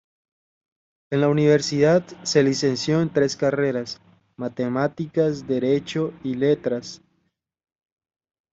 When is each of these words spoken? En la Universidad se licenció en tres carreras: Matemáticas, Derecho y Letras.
En 1.11 1.21
la 1.21 1.29
Universidad 1.29 2.03
se 2.23 2.41
licenció 2.41 3.01
en 3.01 3.13
tres 3.13 3.37
carreras: 3.37 4.01
Matemáticas, 4.35 5.45
Derecho 5.45 6.11
y 6.23 6.33
Letras. 6.33 7.03